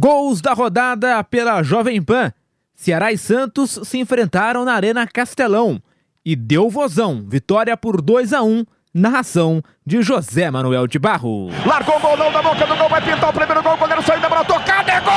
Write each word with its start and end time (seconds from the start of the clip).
Gols 0.00 0.40
da 0.40 0.52
rodada 0.52 1.24
pela 1.24 1.60
Jovem 1.60 2.00
Pan. 2.00 2.32
Ceará 2.72 3.10
e 3.10 3.18
Santos 3.18 3.80
se 3.82 3.98
enfrentaram 3.98 4.64
na 4.64 4.74
Arena 4.74 5.08
Castelão 5.08 5.82
e 6.24 6.36
deu 6.36 6.70
vozão. 6.70 7.24
Vitória 7.26 7.76
por 7.76 8.00
2 8.00 8.32
a 8.32 8.40
1 8.40 8.64
Narração 8.94 9.60
de 9.84 10.00
José 10.00 10.52
Manuel 10.52 10.86
de 10.86 11.00
Barro. 11.00 11.48
Largou 11.66 11.96
o 11.96 12.00
bolão 12.00 12.30
da 12.30 12.40
boca 12.40 12.64
do 12.64 12.76
gol, 12.76 12.88
vai 12.88 13.02
pintar 13.02 13.30
o 13.30 13.32
primeiro 13.32 13.60
gol, 13.60 13.74
o 13.74 13.76
goleiro 13.76 14.00
saiu 14.04 14.20
da 14.20 14.28
bola 14.28 14.44
tocada, 14.44 14.92
é 14.92 15.00
gol! 15.00 15.10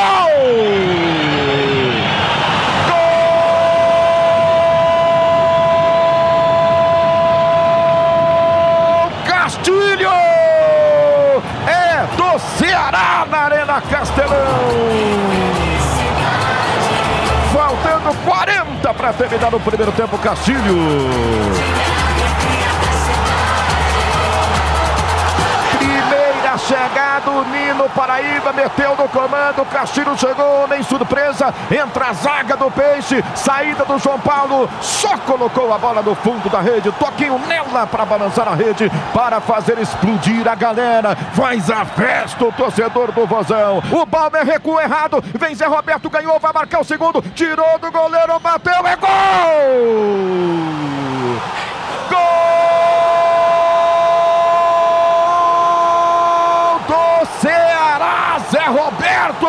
Gol! 9.11 9.27
Castilho! 9.27 10.09
É 11.67 12.07
do 12.17 12.39
Ceará 12.57 13.27
na 13.29 13.37
Arena 13.37 13.80
Castelão! 13.91 14.37
Faltando 17.53 18.15
40 18.23 18.93
para 18.93 19.11
terminar 19.11 19.53
o 19.53 19.59
primeiro 19.59 19.91
tempo, 19.91 20.17
Castilho. 20.17 20.77
Primeira 26.51 26.57
chegada, 26.57 27.31
o 27.31 27.45
Nino 27.45 27.89
Paraíba 27.89 28.51
meteu 28.51 28.95
no 28.97 29.07
comando, 29.07 29.65
Castilho 29.71 30.17
chegou, 30.17 30.67
nem 30.67 30.83
surpresa, 30.83 31.53
entra 31.71 32.09
a 32.09 32.13
zaga 32.13 32.57
do 32.57 32.69
Peixe, 32.71 33.23
saída 33.35 33.85
do 33.85 33.97
João 33.97 34.19
Paulo, 34.19 34.69
só 34.81 35.17
colocou 35.19 35.73
a 35.73 35.77
bola 35.77 36.01
no 36.01 36.13
fundo 36.15 36.49
da 36.49 36.59
rede, 36.59 36.91
toquinho 36.93 37.39
nela 37.47 37.87
para 37.87 38.05
balançar 38.05 38.47
a 38.47 38.55
rede, 38.55 38.91
para 39.13 39.39
fazer 39.39 39.77
explodir 39.79 40.45
a 40.47 40.55
galera, 40.55 41.15
faz 41.33 41.69
a 41.69 41.85
festa 41.85 42.43
o 42.43 42.51
torcedor 42.51 43.11
do 43.13 43.25
Vozão, 43.25 43.81
o 43.91 44.05
Balmer 44.05 44.45
recua 44.45 44.83
errado, 44.83 45.23
vem 45.39 45.55
Zé 45.55 45.67
Roberto, 45.67 46.09
ganhou, 46.09 46.37
vai 46.39 46.51
marcar 46.51 46.81
o 46.81 46.85
segundo, 46.85 47.21
tirou 47.33 47.79
do 47.79 47.89
goleiro, 47.91 48.39
bateu, 48.39 48.85
é! 48.87 48.97
Gol 48.97 49.11
do 56.91 57.25
Ceará, 57.39 58.40
Zé 58.51 58.65
Roberto! 58.65 59.47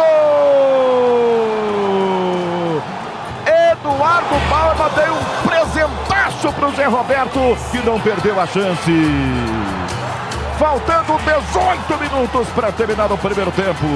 Eduardo 3.45 4.35
Balma 4.49 4.91
deu 4.91 5.13
um 5.13 5.49
presentaço 5.49 6.53
para 6.53 6.69
o 6.69 6.73
Zé 6.73 6.85
Roberto, 6.87 7.59
que 7.73 7.79
não 7.79 7.99
perdeu 7.99 8.41
a 8.41 8.47
chance. 8.47 8.93
Faltando 10.57 11.19
18 11.19 11.99
minutos 11.99 12.49
para 12.51 12.71
terminar 12.71 13.11
o 13.11 13.19
primeiro 13.19 13.51
tempo. 13.51 13.87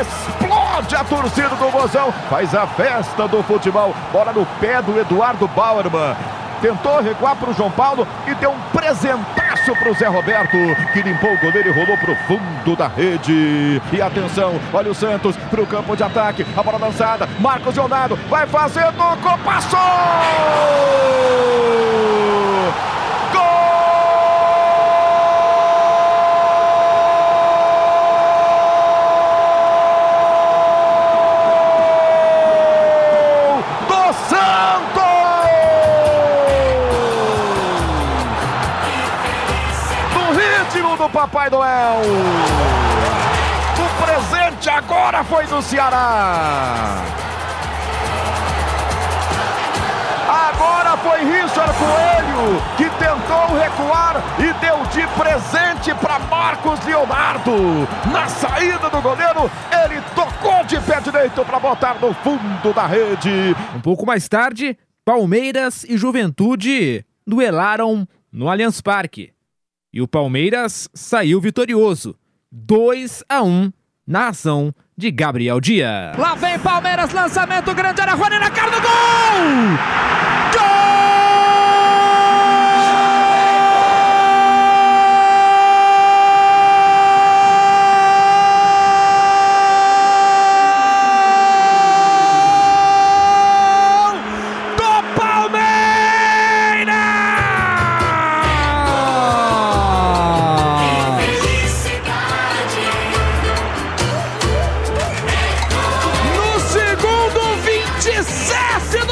Explode 0.00 0.96
a 0.96 1.04
torcida 1.04 1.50
do 1.50 1.70
Mozão. 1.70 2.12
Faz 2.28 2.52
a 2.56 2.66
festa 2.66 3.28
do 3.28 3.40
futebol. 3.44 3.94
Bola 4.10 4.32
no 4.32 4.44
pé 4.58 4.82
do 4.82 4.98
Eduardo 4.98 5.46
Bauerman. 5.46 6.16
Tentou 6.60 7.00
recuar 7.00 7.36
para 7.36 7.50
o 7.50 7.54
João 7.54 7.70
Paulo 7.70 8.04
e 8.26 8.34
deu 8.34 8.50
um 8.50 8.60
presentaço 8.76 9.41
para 9.70 9.90
o 9.90 9.94
Zé 9.94 10.08
Roberto, 10.08 10.56
que 10.92 11.02
limpou 11.02 11.32
o 11.32 11.38
goleiro 11.38 11.68
e 11.68 11.72
rolou 11.72 11.96
para 11.96 12.10
o 12.12 12.16
fundo 12.26 12.74
da 12.76 12.88
rede. 12.88 13.80
E 13.92 14.02
atenção, 14.02 14.60
olha 14.72 14.90
o 14.90 14.94
Santos 14.94 15.36
para 15.36 15.62
o 15.62 15.66
campo 15.66 15.96
de 15.96 16.02
ataque. 16.02 16.44
A 16.56 16.62
bola 16.62 16.78
lançada. 16.78 17.28
Marcos 17.38 17.76
Leonardo 17.76 18.16
vai 18.28 18.46
fazer 18.46 18.92
tocou, 18.92 19.38
passou! 19.38 19.78
Papai 41.22 41.48
Noel. 41.50 42.00
O 43.78 44.04
presente 44.04 44.68
agora 44.68 45.22
foi 45.22 45.46
do 45.46 45.62
Ceará. 45.62 47.00
Agora 50.28 50.96
foi 50.96 51.20
Richard 51.20 51.72
Coelho 51.78 52.60
que 52.76 52.90
tentou 52.98 53.56
recuar 53.56 54.16
e 54.36 54.52
deu 54.54 54.84
de 54.86 55.06
presente 55.16 55.94
para 56.00 56.18
Marcos 56.18 56.84
Leonardo. 56.84 57.86
Na 58.10 58.26
saída 58.26 58.90
do 58.90 59.00
goleiro, 59.00 59.48
ele 59.84 60.02
tocou 60.16 60.64
de 60.64 60.80
pé 60.80 61.00
direito 61.00 61.44
para 61.44 61.60
botar 61.60 62.00
no 62.00 62.12
fundo 62.14 62.74
da 62.74 62.88
rede. 62.88 63.54
Um 63.76 63.80
pouco 63.80 64.04
mais 64.04 64.28
tarde, 64.28 64.76
Palmeiras 65.04 65.84
e 65.84 65.96
Juventude 65.96 67.06
duelaram 67.24 68.08
no 68.32 68.48
Allianz 68.48 68.80
Parque. 68.80 69.32
E 69.92 70.00
o 70.00 70.08
Palmeiras 70.08 70.88
saiu 70.94 71.38
vitorioso, 71.38 72.16
2 72.50 73.24
a 73.28 73.42
1 73.42 73.70
na 74.06 74.28
ação 74.28 74.74
de 74.96 75.10
Gabriel 75.10 75.60
Dias. 75.60 76.16
Lá 76.16 76.34
vem 76.34 76.58
Palmeiras, 76.58 77.12
lançamento 77.12 77.74
grande, 77.74 78.00
era 78.00 78.14
Rony 78.14 78.38
na 78.38 78.50
cara 78.50 78.70
do 78.70 78.80
gol! 78.80 78.88
Gol! 80.54 81.01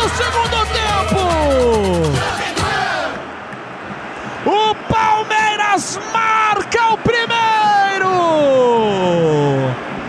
Do 0.01 0.09
segundo 0.17 0.67
tempo. 0.73 1.21
O 4.47 4.75
Palmeiras 4.91 6.01
marca 6.13 6.93
o 6.93 6.99
primeiro. 6.99 8.11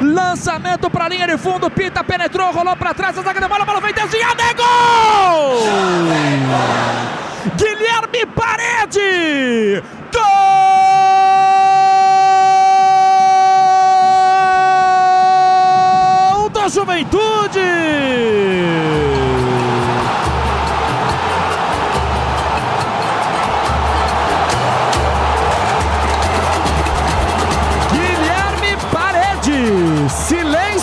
Lançamento 0.02 0.90
para 0.90 1.06
a 1.06 1.10
linha 1.10 1.28
de 1.28 1.38
fundo, 1.38 1.70
Pita 1.70 2.04
penetrou, 2.04 2.52
rolou 2.52 2.76
para 2.76 2.94
trás, 2.94 3.18
a 3.18 3.22
zaga 3.22 3.48
bola, 3.48 3.64
a 3.64 3.66
bola 3.66 3.82
vem 3.82 3.94
desviada, 3.94 4.42
é 4.44 4.54
gol! 4.54 5.60
Guilherme 7.58 8.26
Parede! 8.34 9.84
Gol 10.14 10.71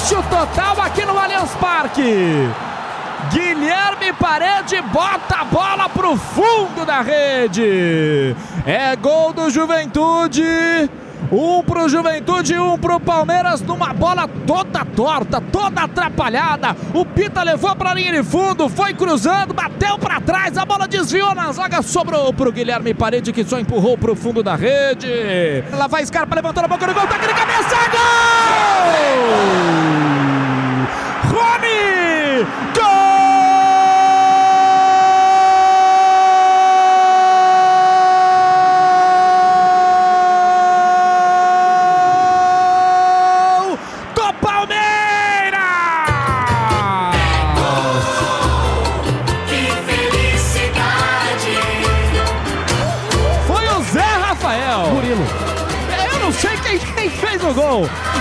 Silêncio 0.08 0.22
total 0.30 0.80
aqui 0.80 1.04
no 1.04 1.18
Allianz 1.18 1.54
Parque. 1.56 2.48
Guilherme 3.30 4.10
Parede 4.18 4.80
bota 4.90 5.40
a 5.40 5.44
bola 5.44 5.86
pro 5.90 6.16
fundo 6.16 6.86
da 6.86 7.02
rede. 7.02 8.34
É 8.64 8.96
gol 8.96 9.34
do 9.34 9.50
Juventude. 9.50 10.42
Um 11.30 11.62
Juventude, 11.88 12.58
um 12.58 12.78
pro 12.78 13.00
Palmeiras, 13.00 13.60
numa 13.60 13.92
bola 13.92 14.28
toda 14.46 14.84
torta, 14.84 15.40
toda 15.40 15.82
atrapalhada. 15.82 16.76
O 16.94 17.04
Pita 17.04 17.42
levou 17.42 17.74
para 17.74 17.90
a 17.90 17.94
linha 17.94 18.12
de 18.12 18.22
fundo, 18.22 18.68
foi 18.68 18.94
cruzando, 18.94 19.54
bateu 19.54 19.98
para 19.98 20.20
trás, 20.20 20.56
a 20.58 20.64
bola 20.64 20.86
desviou 20.86 21.34
na 21.34 21.52
zaga, 21.52 21.82
sobrou 21.82 22.32
pro 22.32 22.52
Guilherme 22.52 22.94
Parede 22.94 23.32
que 23.32 23.44
só 23.44 23.58
empurrou 23.58 23.96
pro 23.96 24.14
fundo 24.14 24.42
da 24.42 24.54
rede. 24.54 25.08
Lá 25.72 25.86
vai 25.86 26.04
Scarpa 26.04 26.34
levantando 26.34 26.66
a 26.66 26.68
boca 26.68 26.86
do 26.86 26.94
gol, 26.94 27.06
toque 27.06 27.26
de 27.26 27.34
cabeça, 27.34 27.76
gol! 27.90 29.28
Rony! 31.30 32.77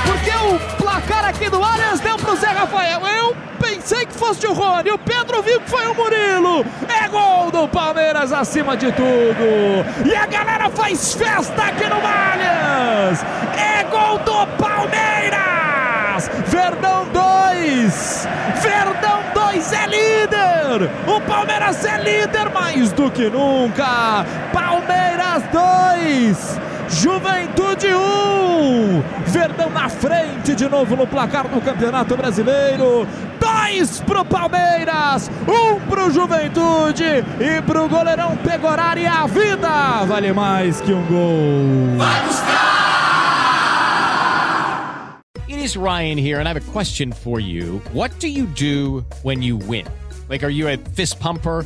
Porque 0.05 0.31
o 0.31 0.59
placar 0.77 1.25
aqui 1.25 1.49
do 1.49 1.63
Allianz 1.63 1.99
deu 1.99 2.17
pro 2.17 2.35
Zé 2.35 2.47
Rafael. 2.47 3.01
Eu 3.07 3.35
pensei 3.59 4.05
que 4.05 4.13
fosse 4.13 4.45
o 4.45 4.53
Rony, 4.53 4.91
o 4.91 4.97
Pedro 4.97 5.41
viu 5.41 5.59
que 5.61 5.69
foi 5.69 5.87
o 5.87 5.95
Murilo. 5.95 6.65
É 6.87 7.07
gol 7.07 7.49
do 7.49 7.67
Palmeiras 7.67 8.31
acima 8.31 8.75
de 8.75 8.91
tudo. 8.91 9.85
E 10.05 10.15
a 10.15 10.25
galera 10.25 10.69
faz 10.69 11.13
festa 11.13 11.63
aqui 11.63 11.85
no 11.87 11.95
Allianz. 11.95 13.25
É 13.57 13.83
gol 13.83 14.19
do 14.19 14.47
Palmeiras. 14.57 16.29
Verdão 16.47 17.05
2. 17.05 18.27
Verdão 18.61 19.19
2 19.33 19.73
é 19.73 19.87
líder. 19.87 20.89
O 21.07 21.21
Palmeiras 21.21 21.83
é 21.85 21.97
líder 21.97 22.49
mais 22.53 22.91
do 22.91 23.09
que 23.09 23.29
nunca. 23.29 24.25
Palmeiras 24.51 25.43
2. 25.51 26.59
Juventude 26.89 27.87
1, 27.87 27.97
um. 27.97 29.03
Verdão 29.25 29.69
na 29.69 29.89
frente 29.89 30.55
de 30.55 30.69
novo 30.69 30.95
no 30.95 31.05
placar 31.05 31.47
do 31.47 31.59
Campeonato 31.61 32.15
Brasileiro. 32.15 33.07
Dois 33.39 33.99
pro 34.01 34.23
Palmeiras, 34.23 35.29
um 35.47 35.79
pro 35.89 36.09
Juventude 36.09 37.23
e 37.39 37.61
pro 37.63 37.87
goleirão 37.89 38.37
Pegorari 38.37 39.05
a 39.05 39.27
vida 39.27 40.05
vale 40.05 40.31
mais 40.33 40.81
que 40.81 40.93
um 40.93 41.05
gol. 41.05 41.97
Vai 41.97 42.27
It 45.49 45.63
is 45.63 45.77
Ryan 45.77 46.17
here 46.17 46.39
and 46.39 46.47
I 46.47 46.49
have 46.49 46.57
a 46.57 46.71
question 46.71 47.11
for 47.11 47.39
you. 47.39 47.81
What 47.93 48.19
do 48.19 48.27
you 48.27 48.45
do 48.47 49.05
when 49.23 49.41
you 49.41 49.57
win? 49.57 49.85
Like 50.29 50.43
are 50.43 50.51
you 50.51 50.67
a 50.67 50.77
fist 50.93 51.19
pumper? 51.19 51.65